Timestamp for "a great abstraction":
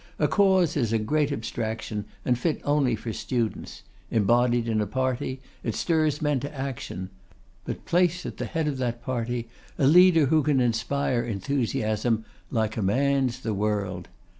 0.91-2.05